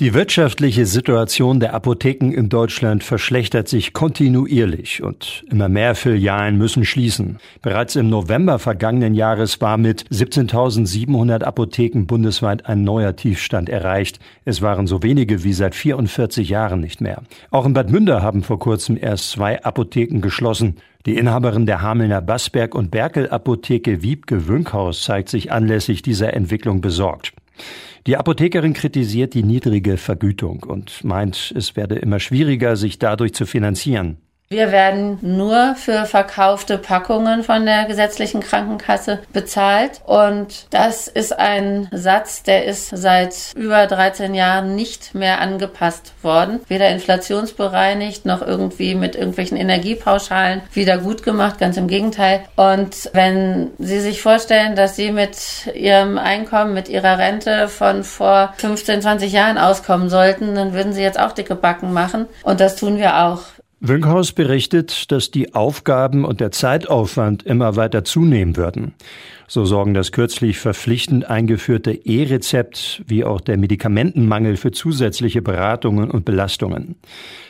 [0.00, 6.84] Die wirtschaftliche Situation der Apotheken in Deutschland verschlechtert sich kontinuierlich und immer mehr Filialen müssen
[6.84, 7.38] schließen.
[7.62, 14.20] Bereits im November vergangenen Jahres war mit 17.700 Apotheken bundesweit ein neuer Tiefstand erreicht.
[14.44, 17.24] Es waren so wenige wie seit 44 Jahren nicht mehr.
[17.50, 20.76] Auch in Bad Münder haben vor kurzem erst zwei Apotheken geschlossen.
[21.06, 26.82] Die Inhaberin der Hamelner Bassberg und Berkel Apotheke Wiebke Wünkhaus zeigt sich anlässlich dieser Entwicklung
[26.82, 27.32] besorgt.
[28.06, 33.44] Die Apothekerin kritisiert die niedrige Vergütung und meint, es werde immer schwieriger, sich dadurch zu
[33.46, 34.18] finanzieren.
[34.50, 40.00] Wir werden nur für verkaufte Packungen von der gesetzlichen Krankenkasse bezahlt.
[40.06, 46.60] Und das ist ein Satz, der ist seit über 13 Jahren nicht mehr angepasst worden.
[46.66, 51.58] Weder inflationsbereinigt noch irgendwie mit irgendwelchen Energiepauschalen wieder gut gemacht.
[51.58, 52.40] Ganz im Gegenteil.
[52.56, 55.36] Und wenn Sie sich vorstellen, dass Sie mit
[55.74, 61.02] Ihrem Einkommen, mit Ihrer Rente von vor 15, 20 Jahren auskommen sollten, dann würden Sie
[61.02, 62.24] jetzt auch dicke Backen machen.
[62.44, 63.42] Und das tun wir auch.
[63.80, 68.94] Wünkhaus berichtet, dass die Aufgaben und der Zeitaufwand immer weiter zunehmen würden.
[69.46, 76.24] So sorgen das kürzlich verpflichtend eingeführte E-Rezept wie auch der Medikamentenmangel für zusätzliche Beratungen und
[76.24, 76.96] Belastungen.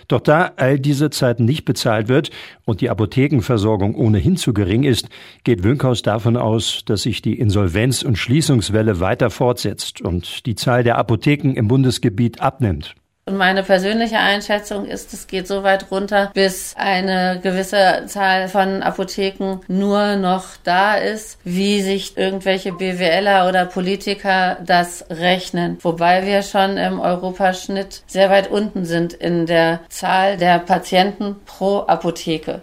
[0.06, 2.30] Doch da all diese Zeit nicht bezahlt wird
[2.66, 5.08] und die Apothekenversorgung ohnehin zu gering ist,
[5.44, 10.84] geht Wünkhaus davon aus, dass sich die Insolvenz- und Schließungswelle weiter fortsetzt und die Zahl
[10.84, 12.94] der Apotheken im Bundesgebiet abnimmt.
[13.28, 18.82] Und meine persönliche Einschätzung ist, es geht so weit runter, bis eine gewisse Zahl von
[18.82, 25.76] Apotheken nur noch da ist, wie sich irgendwelche BWLer oder Politiker das rechnen.
[25.82, 31.80] Wobei wir schon im Europaschnitt sehr weit unten sind in der Zahl der Patienten pro
[31.80, 32.62] Apotheke.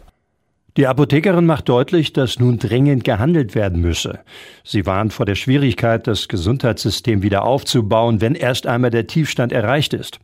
[0.78, 4.22] Die Apothekerin macht deutlich, dass nun dringend gehandelt werden müsse.
[4.64, 9.94] Sie warnt vor der Schwierigkeit, das Gesundheitssystem wieder aufzubauen, wenn erst einmal der Tiefstand erreicht
[9.94, 10.20] ist.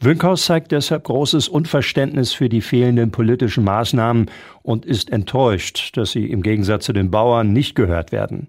[0.00, 4.30] Wünkhaus zeigt deshalb großes Unverständnis für die fehlenden politischen Maßnahmen
[4.62, 8.48] und ist enttäuscht, dass sie im Gegensatz zu den Bauern nicht gehört werden.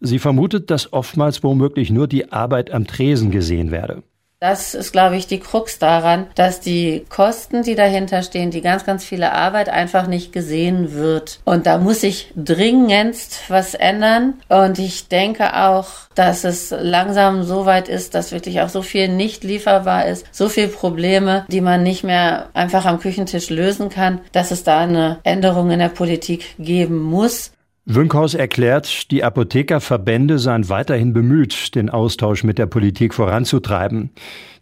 [0.00, 4.02] Sie vermutet, dass oftmals womöglich nur die Arbeit am Tresen gesehen werde.
[4.44, 8.84] Das ist, glaube ich, die Krux daran, dass die Kosten, die dahinter stehen, die ganz,
[8.84, 11.40] ganz viele Arbeit einfach nicht gesehen wird.
[11.46, 14.34] Und da muss sich dringendst was ändern.
[14.50, 19.08] Und ich denke auch, dass es langsam so weit ist, dass wirklich auch so viel
[19.08, 24.20] nicht lieferbar ist, so viele Probleme, die man nicht mehr einfach am Küchentisch lösen kann,
[24.32, 27.50] dass es da eine Änderung in der Politik geben muss.
[27.86, 34.08] Wünkhaus erklärt, die Apothekerverbände seien weiterhin bemüht, den Austausch mit der Politik voranzutreiben.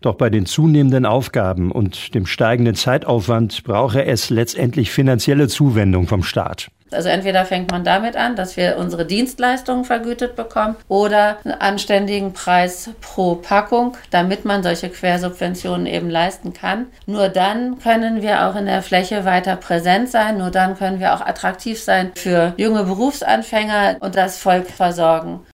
[0.00, 6.24] Doch bei den zunehmenden Aufgaben und dem steigenden Zeitaufwand brauche es letztendlich finanzielle Zuwendung vom
[6.24, 6.72] Staat.
[6.94, 12.32] Also entweder fängt man damit an, dass wir unsere Dienstleistungen vergütet bekommen oder einen anständigen
[12.32, 16.86] Preis pro Packung, damit man solche Quersubventionen eben leisten kann.
[17.06, 21.14] Nur dann können wir auch in der Fläche weiter präsent sein, nur dann können wir
[21.14, 25.40] auch attraktiv sein für junge Berufsanfänger und das Volk versorgen.